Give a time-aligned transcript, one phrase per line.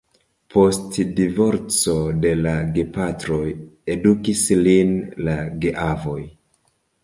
[0.51, 3.45] Post divorco de la gepatroj
[3.97, 6.21] edukis lin la geavoj.